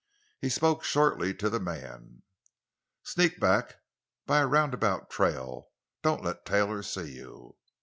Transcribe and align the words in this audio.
He 0.39 0.49
spoke 0.49 0.83
shortly 0.83 1.31
to 1.35 1.47
the 1.47 1.59
man: 1.59 2.23
"Sneak 3.03 3.39
back—by 3.39 4.39
a 4.39 4.47
roundabout 4.47 5.11
trail. 5.11 5.67
Don't 6.01 6.23
let 6.23 6.43
Taylor 6.43 6.81
see 6.81 7.11
you!" 7.17 7.57